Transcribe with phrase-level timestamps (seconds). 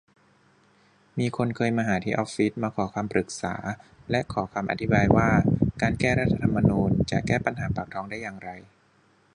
[1.19, 3.53] มีคนเคยมาหาที่ออฟฟิศ มาขอคำปรึกษา
[4.11, 5.29] และขอคำอธิบายว่า
[5.81, 8.49] การ แก้รัฐธรรมนูญ จะแก้ปัญหาปากท้องได้อย่างไร